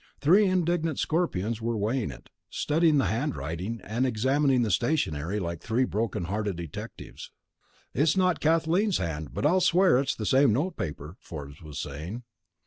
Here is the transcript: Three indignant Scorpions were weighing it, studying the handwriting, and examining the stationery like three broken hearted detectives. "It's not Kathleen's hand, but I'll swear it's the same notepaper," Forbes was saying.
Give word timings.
Three 0.19 0.47
indignant 0.47 0.97
Scorpions 0.97 1.61
were 1.61 1.77
weighing 1.77 2.09
it, 2.09 2.31
studying 2.49 2.97
the 2.97 3.05
handwriting, 3.05 3.79
and 3.83 4.03
examining 4.03 4.63
the 4.63 4.71
stationery 4.71 5.39
like 5.39 5.61
three 5.61 5.85
broken 5.85 6.23
hearted 6.23 6.55
detectives. 6.55 7.29
"It's 7.93 8.17
not 8.17 8.39
Kathleen's 8.39 8.97
hand, 8.97 9.31
but 9.31 9.45
I'll 9.45 9.61
swear 9.61 9.99
it's 9.99 10.15
the 10.15 10.25
same 10.25 10.53
notepaper," 10.53 11.17
Forbes 11.19 11.61
was 11.61 11.77
saying. 11.79 12.23